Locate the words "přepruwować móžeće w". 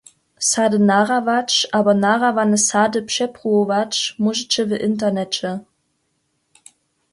3.09-4.71